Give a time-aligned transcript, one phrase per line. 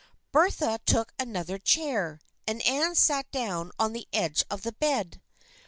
[0.31, 5.21] Bertha took another chair, and Anne sat down on the edge of the bed.